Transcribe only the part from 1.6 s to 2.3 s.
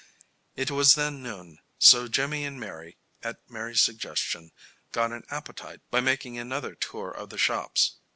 so